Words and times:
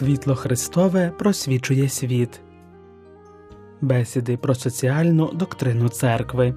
Світло 0.00 0.34
Христове 0.34 1.12
просвічує 1.18 1.88
світ. 1.88 2.40
Бесіди 3.80 4.36
про 4.36 4.54
соціальну 4.54 5.32
доктрину 5.32 5.88
церкви. 5.88 6.54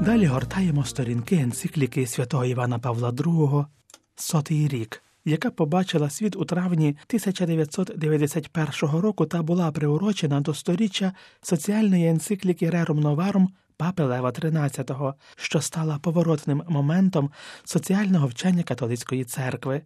Далі 0.00 0.26
гортаємо 0.26 0.84
сторінки 0.84 1.36
енцикліки 1.36 2.06
святого 2.06 2.44
Івана 2.44 2.78
Павла 2.78 3.10
II 3.10 3.66
Сотий 4.14 4.68
рік, 4.68 5.02
яка 5.24 5.50
побачила 5.50 6.10
світ 6.10 6.36
у 6.36 6.44
травні 6.44 6.88
1991 6.88 9.00
року 9.00 9.26
та 9.26 9.42
була 9.42 9.72
приурочена 9.72 10.40
до 10.40 10.54
сторіччя 10.54 11.12
соціальної 11.42 12.08
енцикліки 12.08 12.70
Рерум 12.70 13.00
Новарум 13.00 13.48
папи 13.80 14.04
Лева 14.04 14.30
XIII, 14.30 15.12
що 15.36 15.60
стала 15.60 15.98
поворотним 15.98 16.62
моментом 16.68 17.30
соціального 17.64 18.26
вчення 18.26 18.62
католицької 18.62 19.24
церкви. 19.24 19.82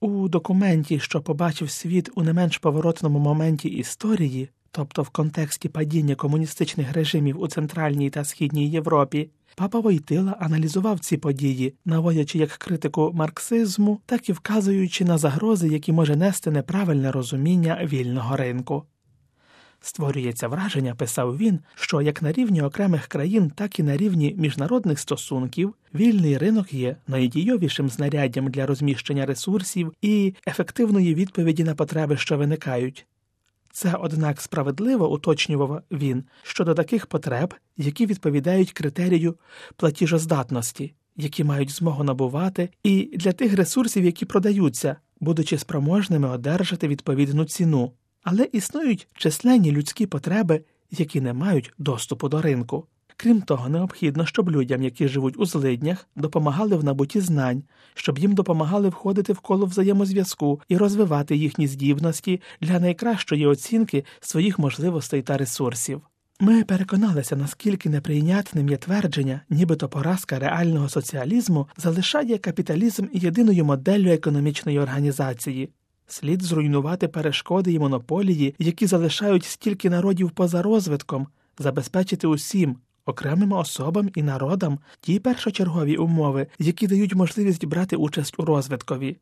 У 0.00 0.28
документі, 0.28 0.98
що 0.98 1.20
побачив 1.20 1.70
світ 1.70 2.10
у 2.14 2.22
не 2.22 2.32
менш 2.32 2.58
поворотному 2.58 3.18
моменті 3.18 3.68
історії, 3.68 4.48
тобто 4.70 5.02
в 5.02 5.08
контексті 5.08 5.68
падіння 5.68 6.14
комуністичних 6.14 6.92
режимів 6.92 7.40
у 7.40 7.48
Центральній 7.48 8.10
та 8.10 8.24
Східній 8.24 8.70
Європі, 8.70 9.30
папа 9.56 9.80
Войтила 9.80 10.36
аналізував 10.40 10.98
ці 10.98 11.16
події, 11.16 11.74
наводячи 11.84 12.38
як 12.38 12.50
критику 12.50 13.12
марксизму, 13.14 14.00
так 14.06 14.28
і 14.28 14.32
вказуючи 14.32 15.04
на 15.04 15.18
загрози, 15.18 15.68
які 15.68 15.92
може 15.92 16.16
нести 16.16 16.50
неправильне 16.50 17.12
розуміння 17.12 17.80
вільного 17.84 18.36
ринку. 18.36 18.84
Створюється 19.80 20.48
враження, 20.48 20.94
писав 20.94 21.36
він, 21.36 21.60
що 21.74 22.02
як 22.02 22.22
на 22.22 22.32
рівні 22.32 22.62
окремих 22.62 23.06
країн, 23.06 23.50
так 23.50 23.78
і 23.78 23.82
на 23.82 23.96
рівні 23.96 24.34
міжнародних 24.38 24.98
стосунків 24.98 25.74
вільний 25.94 26.38
ринок 26.38 26.72
є 26.72 26.96
найдійовішим 27.06 27.88
знаряддям 27.88 28.50
для 28.50 28.66
розміщення 28.66 29.26
ресурсів 29.26 29.92
і 30.02 30.34
ефективної 30.46 31.14
відповіді 31.14 31.64
на 31.64 31.74
потреби, 31.74 32.16
що 32.16 32.38
виникають. 32.38 33.06
Це, 33.72 33.94
однак, 34.00 34.40
справедливо 34.40 35.12
уточнював 35.12 35.82
він 35.90 36.24
щодо 36.42 36.74
таких 36.74 37.06
потреб, 37.06 37.54
які 37.76 38.06
відповідають 38.06 38.72
критерію 38.72 39.34
платіжоздатності, 39.76 40.94
які 41.16 41.44
мають 41.44 41.70
змогу 41.70 42.04
набувати, 42.04 42.70
і 42.82 43.10
для 43.16 43.32
тих 43.32 43.54
ресурсів, 43.54 44.04
які 44.04 44.24
продаються, 44.24 44.96
будучи 45.20 45.58
спроможними 45.58 46.28
одержати 46.28 46.88
відповідну 46.88 47.44
ціну. 47.44 47.92
Але 48.30 48.48
існують 48.52 49.08
численні 49.14 49.72
людські 49.72 50.06
потреби, 50.06 50.60
які 50.90 51.20
не 51.20 51.32
мають 51.32 51.72
доступу 51.78 52.28
до 52.28 52.42
ринку. 52.42 52.86
Крім 53.16 53.42
того, 53.42 53.68
необхідно, 53.68 54.26
щоб 54.26 54.50
людям, 54.50 54.82
які 54.82 55.08
живуть 55.08 55.38
у 55.38 55.46
злиднях, 55.46 56.08
допомагали 56.16 56.76
в 56.76 56.84
набутті 56.84 57.20
знань, 57.20 57.62
щоб 57.94 58.18
їм 58.18 58.34
допомагали 58.34 58.88
входити 58.88 59.32
в 59.32 59.38
коло 59.38 59.66
взаємозв'язку 59.66 60.60
і 60.68 60.76
розвивати 60.76 61.36
їхні 61.36 61.66
здібності 61.66 62.40
для 62.60 62.80
найкращої 62.80 63.46
оцінки 63.46 64.04
своїх 64.20 64.58
можливостей 64.58 65.22
та 65.22 65.36
ресурсів. 65.36 66.02
Ми 66.40 66.64
переконалися, 66.64 67.36
наскільки 67.36 67.90
неприйнятним 67.90 68.68
є 68.68 68.76
твердження, 68.76 69.40
нібито 69.50 69.88
поразка 69.88 70.38
реального 70.38 70.88
соціалізму 70.88 71.68
залишає 71.76 72.38
капіталізм 72.38 73.06
єдиною 73.12 73.64
моделлю 73.64 74.10
економічної 74.10 74.78
організації. 74.78 75.68
Слід 76.10 76.42
зруйнувати 76.42 77.08
перешкоди 77.08 77.72
і 77.72 77.78
монополії, 77.78 78.54
які 78.58 78.86
залишають 78.86 79.44
стільки 79.44 79.90
народів 79.90 80.30
поза 80.30 80.62
розвитком, 80.62 81.26
забезпечити 81.58 82.26
усім, 82.26 82.76
окремим 83.06 83.52
особам 83.52 84.10
і 84.14 84.22
народам 84.22 84.78
ті 85.00 85.18
першочергові 85.18 85.96
умови, 85.96 86.46
які 86.58 86.86
дають 86.86 87.14
можливість 87.14 87.64
брати 87.64 87.96
участь 87.96 88.34
у 88.38 88.44
розвиткові. 88.44 89.16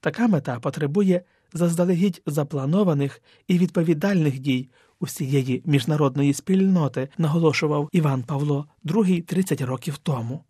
Така 0.00 0.28
мета 0.28 0.60
потребує 0.60 1.22
заздалегідь 1.52 2.22
запланованих 2.26 3.22
і 3.48 3.58
відповідальних 3.58 4.38
дій 4.38 4.68
усієї 5.00 5.62
міжнародної 5.64 6.34
спільноти, 6.34 7.08
наголошував 7.18 7.88
Іван 7.92 8.22
Павло 8.22 8.66
II 8.84 9.22
30 9.22 9.60
років 9.60 9.98
тому. 9.98 10.44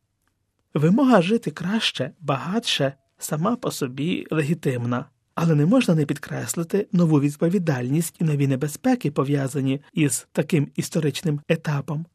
Вимога 0.74 1.22
жити 1.22 1.50
краще, 1.50 2.10
багатше, 2.20 2.94
сама 3.18 3.56
по 3.56 3.70
собі 3.70 4.26
легітимна. 4.30 5.04
Але 5.34 5.54
не 5.54 5.66
можна 5.66 5.94
не 5.94 6.04
підкреслити 6.04 6.86
нову 6.92 7.20
відповідальність 7.20 8.16
і 8.20 8.24
нові 8.24 8.46
небезпеки, 8.46 9.10
пов'язані 9.10 9.80
із 9.92 10.26
таким 10.32 10.68
історичним 10.76 11.40
етапом. 11.48 12.06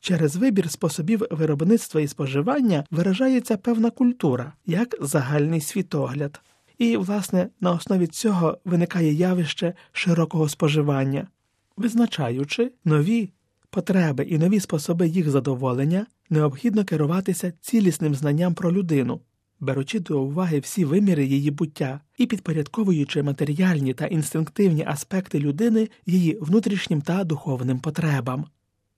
Через 0.00 0.36
вибір 0.36 0.70
способів 0.70 1.22
виробництва 1.30 2.00
і 2.00 2.08
споживання 2.08 2.84
виражається 2.90 3.56
певна 3.56 3.90
культура, 3.90 4.52
як 4.66 4.96
загальний 5.00 5.60
світогляд, 5.60 6.40
і, 6.78 6.96
власне, 6.96 7.48
на 7.60 7.72
основі 7.72 8.06
цього 8.06 8.58
виникає 8.64 9.12
явище 9.12 9.74
широкого 9.92 10.48
споживання, 10.48 11.28
визначаючи 11.76 12.72
нові 12.84 13.30
потреби 13.70 14.24
і 14.24 14.38
нові 14.38 14.60
способи 14.60 15.08
їх 15.08 15.30
задоволення, 15.30 16.06
необхідно 16.30 16.84
керуватися 16.84 17.52
цілісним 17.60 18.14
знанням 18.14 18.54
про 18.54 18.72
людину 18.72 19.20
беручи 19.60 20.00
до 20.00 20.22
уваги 20.22 20.58
всі 20.58 20.84
виміри 20.84 21.24
її 21.24 21.50
буття 21.50 22.00
і 22.18 22.26
підпорядковуючи 22.26 23.22
матеріальні 23.22 23.94
та 23.94 24.06
інстинктивні 24.06 24.84
аспекти 24.86 25.38
людини 25.40 25.88
її 26.06 26.38
внутрішнім 26.40 27.02
та 27.02 27.24
духовним 27.24 27.78
потребам. 27.78 28.46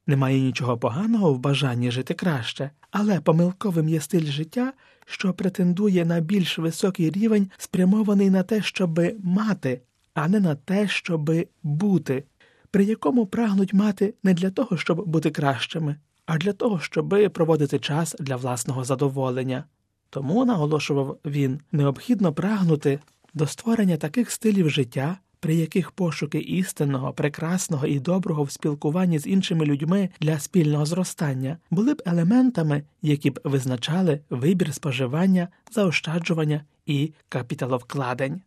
Немає 0.06 0.40
нічого 0.40 0.78
поганого 0.78 1.32
в 1.32 1.38
бажанні 1.38 1.90
жити 1.90 2.14
краще, 2.14 2.70
але 2.90 3.20
помилковим 3.20 3.88
є 3.88 4.00
стиль 4.00 4.26
життя, 4.26 4.72
що 5.06 5.32
претендує 5.32 6.04
на 6.04 6.20
більш 6.20 6.58
високий 6.58 7.10
рівень, 7.10 7.50
спрямований 7.56 8.30
на 8.30 8.42
те, 8.42 8.62
щоби 8.62 9.16
мати, 9.22 9.80
а 10.14 10.28
не 10.28 10.40
на 10.40 10.54
те, 10.54 10.88
щоби 10.88 11.46
бути, 11.62 12.24
при 12.70 12.84
якому 12.84 13.26
прагнуть 13.26 13.74
мати 13.74 14.14
не 14.22 14.34
для 14.34 14.50
того, 14.50 14.76
щоб 14.76 15.08
бути 15.08 15.30
кращими, 15.30 15.96
а 16.26 16.38
для 16.38 16.52
того, 16.52 16.80
щоби 16.80 17.28
проводити 17.28 17.78
час 17.78 18.16
для 18.20 18.36
власного 18.36 18.84
задоволення. 18.84 19.64
Тому, 20.10 20.44
наголошував 20.44 21.18
він, 21.24 21.60
необхідно 21.72 22.32
прагнути 22.32 23.00
до 23.34 23.46
створення 23.46 23.96
таких 23.96 24.30
стилів 24.30 24.70
життя, 24.70 25.18
при 25.40 25.54
яких 25.54 25.90
пошуки 25.90 26.38
істинного, 26.38 27.12
прекрасного 27.12 27.86
і 27.86 28.00
доброго 28.00 28.42
в 28.42 28.50
спілкуванні 28.50 29.18
з 29.18 29.26
іншими 29.26 29.64
людьми 29.64 30.08
для 30.20 30.38
спільного 30.38 30.86
зростання 30.86 31.58
були 31.70 31.94
б 31.94 32.02
елементами, 32.06 32.82
які 33.02 33.30
б 33.30 33.40
визначали 33.44 34.20
вибір 34.30 34.74
споживання, 34.74 35.48
заощаджування 35.72 36.64
і 36.86 37.12
капіталовкладень. 37.28 38.40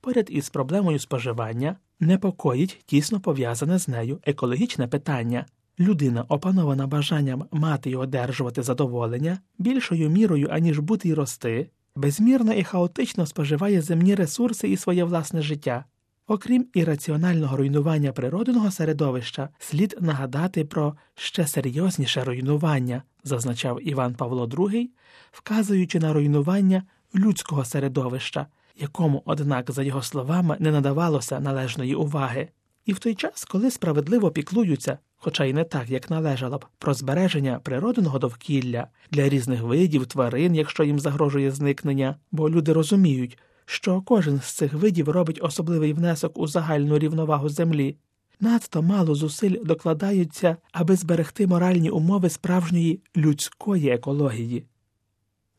Поряд 0.00 0.26
із 0.30 0.48
проблемою 0.48 0.98
споживання 0.98 1.76
непокоїть 2.00 2.82
тісно 2.86 3.20
пов'язане 3.20 3.78
з 3.78 3.88
нею 3.88 4.18
екологічне 4.24 4.88
питання. 4.88 5.46
Людина, 5.80 6.24
опанована 6.28 6.86
бажанням 6.86 7.44
мати 7.50 7.90
й 7.90 7.94
одержувати 7.94 8.62
задоволення, 8.62 9.38
більшою 9.58 10.10
мірою, 10.10 10.48
аніж 10.50 10.78
бути 10.78 11.08
й 11.08 11.14
рости, 11.14 11.70
безмірно 11.96 12.52
і 12.52 12.64
хаотично 12.64 13.26
споживає 13.26 13.82
земні 13.82 14.14
ресурси 14.14 14.68
і 14.68 14.76
своє 14.76 15.04
власне 15.04 15.42
життя. 15.42 15.84
Окрім 16.26 16.66
ірраціонального 16.74 17.56
руйнування 17.56 18.12
природного 18.12 18.70
середовища, 18.70 19.48
слід 19.58 19.96
нагадати 20.00 20.64
про 20.64 20.96
ще 21.14 21.46
серйозніше 21.46 22.24
руйнування, 22.24 23.02
зазначав 23.24 23.88
Іван 23.88 24.14
Павло 24.14 24.46
II, 24.46 24.88
вказуючи 25.32 26.00
на 26.00 26.12
руйнування 26.12 26.82
людського 27.14 27.64
середовища, 27.64 28.46
якому, 28.76 29.22
однак, 29.24 29.70
за 29.70 29.82
його 29.82 30.02
словами, 30.02 30.56
не 30.60 30.70
надавалося 30.70 31.40
належної 31.40 31.94
уваги. 31.94 32.48
І 32.86 32.92
в 32.92 32.98
той 32.98 33.14
час, 33.14 33.44
коли 33.44 33.70
справедливо 33.70 34.30
піклуються 34.30 34.98
хоча 35.22 35.44
й 35.44 35.52
не 35.52 35.64
так, 35.64 35.90
як 35.90 36.10
належало 36.10 36.58
б, 36.58 36.64
про 36.78 36.94
збереження 36.94 37.60
природного 37.62 38.18
довкілля 38.18 38.86
для 39.10 39.28
різних 39.28 39.62
видів 39.62 40.06
тварин, 40.06 40.54
якщо 40.54 40.84
їм 40.84 41.00
загрожує 41.00 41.50
зникнення, 41.50 42.16
бо 42.32 42.50
люди 42.50 42.72
розуміють, 42.72 43.38
що 43.66 44.00
кожен 44.00 44.40
з 44.40 44.44
цих 44.44 44.72
видів 44.72 45.08
робить 45.08 45.38
особливий 45.42 45.92
внесок 45.92 46.38
у 46.38 46.46
загальну 46.46 46.98
рівновагу 46.98 47.48
землі. 47.48 47.96
Надто 48.40 48.82
мало 48.82 49.14
зусиль 49.14 49.56
докладаються, 49.64 50.56
аби 50.72 50.96
зберегти 50.96 51.46
моральні 51.46 51.90
умови 51.90 52.30
справжньої 52.30 53.00
людської 53.16 53.88
екології. 53.88 54.64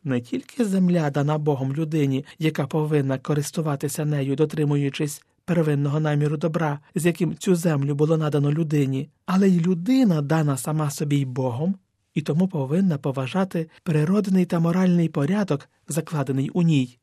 Не 0.04 0.22
тільки 0.22 0.66
земля 0.66 1.10
дана 1.10 1.38
Богом 1.38 1.74
людині, 1.74 2.26
яка 2.40 2.68
повинна 2.68 3.18
користуватися 3.18 4.06
нею, 4.06 4.36
дотримуючись 4.36 5.22
первинного 5.56 6.00
наміру 6.00 6.38
добра, 6.38 6.80
з 6.96 7.06
яким 7.06 7.36
цю 7.36 7.56
землю 7.56 7.96
було 7.96 8.18
надано 8.18 8.52
людині, 8.52 9.10
але 9.26 9.50
й 9.50 9.60
людина 9.60 10.22
дана 10.22 10.58
сама 10.58 10.90
собі 10.90 11.18
й 11.18 11.26
Богом, 11.26 11.76
і 12.14 12.22
тому 12.22 12.48
повинна 12.48 12.98
поважати 12.98 13.70
природний 13.84 14.46
та 14.46 14.60
моральний 14.60 15.10
порядок, 15.10 15.70
закладений 15.88 16.50
у 16.50 16.62
ній. 16.62 16.98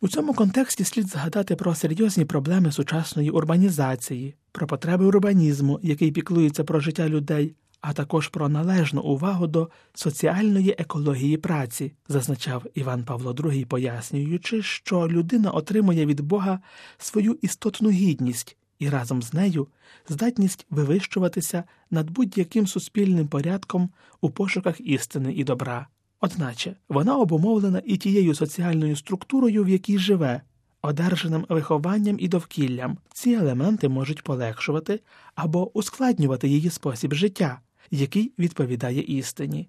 У 0.00 0.08
цьому 0.08 0.34
контексті 0.34 0.84
слід 0.84 1.08
згадати 1.08 1.56
про 1.56 1.74
серйозні 1.74 2.24
проблеми 2.24 2.72
сучасної 2.72 3.30
урбанізації, 3.30 4.34
про 4.52 4.66
потреби 4.66 5.04
урбанізму, 5.04 5.80
який 5.82 6.12
піклується 6.12 6.64
про 6.64 6.80
життя 6.80 7.08
людей, 7.08 7.54
а 7.80 7.92
також 7.92 8.28
про 8.28 8.48
належну 8.48 9.02
увагу 9.02 9.46
до 9.46 9.70
соціальної 9.94 10.74
екології 10.78 11.36
праці, 11.36 11.92
зазначав 12.08 12.66
Іван 12.74 13.04
Павло 13.04 13.32
II, 13.32 13.64
пояснюючи, 13.64 14.62
що 14.62 15.08
людина 15.08 15.50
отримує 15.50 16.06
від 16.06 16.20
Бога 16.20 16.60
свою 16.98 17.38
істотну 17.42 17.90
гідність 17.90 18.56
і 18.78 18.88
разом 18.88 19.22
з 19.22 19.34
нею 19.34 19.68
здатність 20.08 20.66
вивищуватися 20.70 21.64
над 21.90 22.10
будь-яким 22.10 22.66
суспільним 22.66 23.28
порядком 23.28 23.90
у 24.20 24.30
пошуках 24.30 24.80
істини 24.80 25.32
і 25.32 25.44
добра. 25.44 25.86
Одначе 26.20 26.76
вона 26.88 27.16
обумовлена 27.16 27.82
і 27.84 27.96
тією 27.96 28.34
соціальною 28.34 28.96
структурою, 28.96 29.64
в 29.64 29.68
якій 29.68 29.98
живе, 29.98 30.42
одержаним 30.82 31.46
вихованням 31.48 32.16
і 32.18 32.28
довкіллям. 32.28 32.98
Ці 33.12 33.30
елементи 33.30 33.88
можуть 33.88 34.22
полегшувати 34.22 35.00
або 35.34 35.78
ускладнювати 35.78 36.48
її 36.48 36.70
спосіб 36.70 37.14
життя, 37.14 37.60
який 37.90 38.32
відповідає 38.38 39.02
істині. 39.02 39.68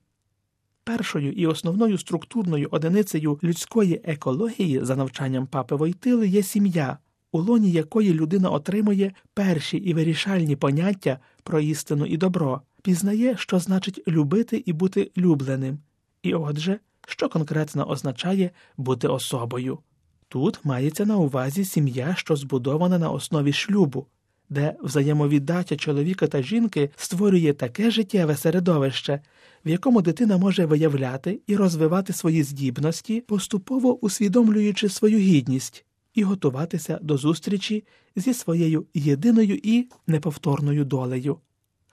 Першою 0.84 1.32
і 1.32 1.48
основною 1.48 1.98
структурною 1.98 2.68
одиницею 2.72 3.40
людської 3.44 4.02
екології 4.04 4.86
за 4.86 4.96
навчанням 4.96 5.48
папи 5.48 5.76
Войтили 5.76 6.28
є 6.28 6.44
сім'я, 6.44 6.98
у 7.32 7.42
лоні 7.42 7.72
якої 7.72 8.14
людина 8.14 8.50
отримує 8.50 9.14
перші 9.34 9.78
і 9.78 9.94
вирішальні 9.94 10.56
поняття 10.56 11.20
про 11.44 11.60
істину 11.60 12.06
і 12.06 12.18
добро, 12.18 12.62
пізнає, 12.82 13.38
що 13.38 13.60
значить 13.60 14.08
любити 14.08 14.64
і 14.66 14.74
бути 14.74 15.12
любленим, 15.18 15.80
і 16.24 16.34
отже, 16.34 16.80
що 17.08 17.30
конкретно 17.30 17.90
означає 17.90 18.52
бути 18.78 19.08
особою. 19.08 19.80
Тут 20.28 20.66
мається 20.66 21.06
на 21.06 21.18
увазі 21.18 21.66
сім'я, 21.66 22.16
що 22.16 22.36
збудована 22.36 23.00
на 23.00 23.12
основі 23.12 23.54
шлюбу, 23.54 24.08
де 24.50 24.76
взаємовіддача 24.84 25.76
чоловіка 25.76 26.28
та 26.28 26.42
жінки 26.42 26.90
створює 26.96 27.54
таке 27.54 27.92
життєве 27.92 28.38
середовище, 28.38 29.22
в 29.66 29.70
якому 29.70 30.02
дитина 30.02 30.38
може 30.38 30.66
виявляти 30.66 31.40
і 31.48 31.56
розвивати 31.56 32.14
свої 32.14 32.44
здібності, 32.44 33.22
поступово 33.22 34.06
усвідомлюючи 34.06 34.90
свою 34.90 35.18
гідність 35.18 35.86
і 36.14 36.24
готуватися 36.24 37.00
до 37.02 37.18
зустрічі 37.18 37.84
зі 38.16 38.34
своєю 38.34 38.86
єдиною 38.94 39.60
і 39.64 39.88
неповторною 40.08 40.86
долею. 40.86 41.38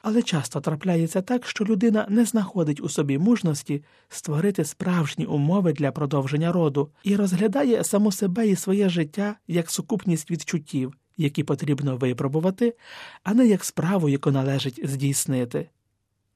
Але 0.03 0.23
часто 0.23 0.61
трапляється 0.61 1.23
так, 1.23 1.47
що 1.47 1.65
людина 1.65 2.07
не 2.11 2.25
знаходить 2.25 2.81
у 2.81 2.89
собі 2.89 3.19
мужності 3.19 3.85
створити 4.09 4.65
справжні 4.65 5.27
умови 5.27 5.73
для 5.73 5.93
продовження 5.93 6.53
роду 6.53 6.91
і 7.05 7.17
розглядає 7.17 7.85
саму 7.85 8.13
себе 8.13 8.49
і 8.49 8.57
своє 8.57 8.89
життя 8.89 9.37
як 9.49 9.71
сукупність 9.71 10.31
відчуттів, 10.31 10.95
які 11.17 11.45
потрібно 11.45 11.97
випробувати, 11.97 12.75
а 13.23 13.35
не 13.35 13.47
як 13.47 13.65
справу, 13.65 14.09
яку 14.09 14.31
належить 14.31 14.81
здійснити. 14.85 15.69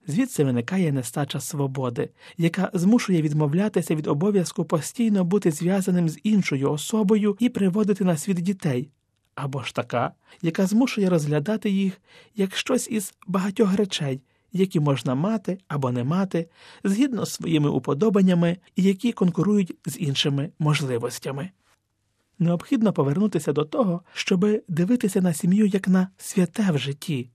Звідси 0.06 0.44
виникає 0.44 0.93
нестача 0.93 1.41
свободи, 1.41 2.09
яка 2.38 2.71
змушує 2.75 3.23
відмовлятися 3.23 3.94
від 3.94 4.06
обов'язку 4.06 4.65
постійно 4.65 5.25
бути 5.25 5.50
зв'язаним 5.50 6.09
з 6.09 6.19
іншою 6.23 6.73
особою 6.73 7.37
і 7.38 7.49
приводити 7.49 8.05
на 8.05 8.17
світ 8.17 8.37
дітей, 8.37 8.91
або 9.35 9.62
ж 9.62 9.75
така, 9.75 10.12
яка 10.43 10.67
змушує 10.67 11.11
розглядати 11.11 11.71
їх 11.71 12.00
як 12.37 12.56
щось 12.56 12.88
із 12.91 13.15
багатьох 13.26 13.75
речей, 13.75 14.21
які 14.53 14.81
можна 14.81 15.15
мати 15.15 15.59
або 15.69 15.91
не 15.91 16.05
мати, 16.05 16.49
згідно 16.85 17.26
з 17.26 17.33
своїми 17.33 17.71
уподобаннями 17.71 18.56
і 18.76 18.83
які 18.83 19.12
конкурують 19.12 19.75
з 19.87 20.00
іншими 20.00 20.50
можливостями. 20.59 21.50
Необхідно 22.40 22.92
повернутися 22.92 23.52
до 23.52 23.64
того, 23.64 24.02
щоби 24.12 24.62
дивитися 24.69 25.20
на 25.20 25.32
сім'ю 25.32 25.66
як 25.66 25.88
на 25.88 26.08
святе 26.16 26.70
в 26.70 26.78
житті. 26.78 27.31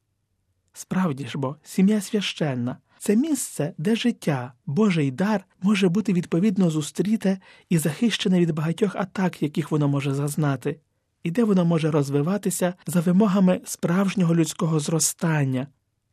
Справді 0.73 1.27
ж 1.27 1.37
бо, 1.37 1.55
сім'я 1.63 2.01
священна 2.01 2.77
це 2.99 3.15
місце, 3.15 3.73
де 3.77 3.95
життя, 3.95 4.53
Божий 4.65 5.11
дар 5.11 5.45
може 5.61 5.89
бути 5.89 6.13
відповідно 6.13 6.69
зустріте 6.69 7.39
і 7.69 7.77
захищене 7.77 8.39
від 8.39 8.51
багатьох 8.51 8.95
атак, 8.95 9.43
яких 9.43 9.71
воно 9.71 9.87
може 9.87 10.13
зазнати, 10.13 10.79
і 11.23 11.31
де 11.31 11.43
воно 11.43 11.65
може 11.65 11.91
розвиватися 11.91 12.73
за 12.87 13.01
вимогами 13.01 13.61
справжнього 13.65 14.35
людського 14.35 14.79
зростання. 14.79 15.67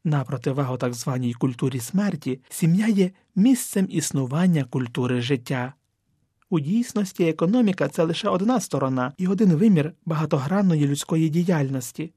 На 0.04 0.24
противагу 0.24 0.76
так 0.76 0.94
званій 0.94 1.34
культурі 1.34 1.80
смерті, 1.80 2.40
сім'я 2.48 2.88
є 2.88 3.10
місцем 3.36 3.86
існування 3.90 4.64
культури 4.64 5.20
життя. 5.20 5.74
У 6.52 6.60
дійсності 6.60 7.24
економіка 7.24 7.88
це 7.88 8.02
лише 8.02 8.28
одна 8.28 8.60
сторона 8.60 9.12
і 9.18 9.26
один 9.26 9.52
вимір 9.54 9.92
багатогранної 10.06 10.86
людської 10.86 11.28
діяльності. 11.28 12.12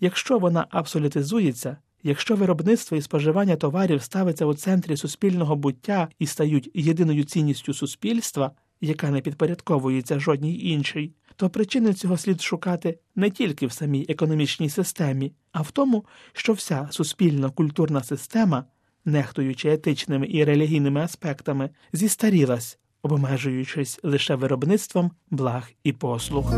Якщо 0.00 0.38
вона 0.38 0.66
абсолютизується, 0.70 1.76
якщо 2.02 2.36
виробництво 2.36 2.96
і 2.96 3.02
споживання 3.02 3.56
товарів 3.56 4.02
ставиться 4.02 4.46
у 4.46 4.54
центрі 4.54 4.96
суспільного 4.96 5.56
буття 5.56 6.08
і 6.18 6.26
стають 6.26 6.70
єдиною 6.74 7.24
цінністю 7.24 7.74
суспільства, 7.74 8.50
яка 8.80 9.10
не 9.10 9.20
підпорядковується 9.20 10.18
жодній 10.18 10.60
іншій, 10.60 11.12
то 11.36 11.50
причини 11.50 11.94
цього 11.94 12.16
слід 12.16 12.42
шукати 12.42 12.98
не 13.16 13.30
тільки 13.30 13.66
в 13.66 13.72
самій 13.72 14.06
економічній 14.08 14.70
системі, 14.70 15.32
а 15.52 15.60
в 15.60 15.70
тому, 15.70 16.04
що 16.32 16.52
вся 16.52 16.88
суспільна 16.90 17.50
культурна 17.50 18.02
система, 18.02 18.64
нехтуючи 19.04 19.72
етичними 19.72 20.26
і 20.30 20.44
релігійними 20.44 21.00
аспектами, 21.00 21.70
зістарілась, 21.92 22.78
обмежуючись 23.02 24.00
лише 24.02 24.34
виробництвом 24.34 25.10
благ 25.30 25.70
і 25.84 25.92
послуг. 25.92 26.54